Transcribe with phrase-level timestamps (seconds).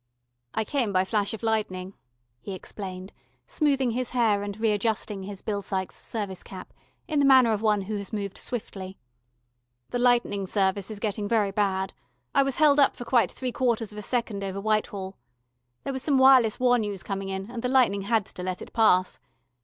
[0.55, 1.93] "I came by flash of lightning,"
[2.39, 3.13] he explained,
[3.45, 6.73] smoothing his hair and readjusting his Bill Sykes service cap,
[7.07, 8.97] in the manner of one who has moved swiftly.
[9.91, 11.93] "The lightning service is getting very bad.
[12.33, 15.17] I was held up for quite three quarters of a second over Whitehall.
[15.83, 18.73] There was some wireless war news coming in, and the lightning had to let it
[18.73, 19.19] pass.